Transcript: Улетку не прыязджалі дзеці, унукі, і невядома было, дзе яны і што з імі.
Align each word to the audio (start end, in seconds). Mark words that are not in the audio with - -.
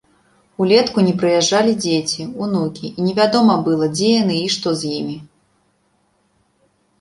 Улетку 0.63 1.01
не 1.07 1.11
прыязджалі 1.23 1.73
дзеці, 1.83 2.21
унукі, 2.45 2.87
і 2.97 3.05
невядома 3.09 3.53
было, 3.69 3.85
дзе 3.99 4.09
яны 4.21 4.35
і 4.47 4.49
што 4.55 4.67
з 4.81 4.95
імі. 4.99 5.17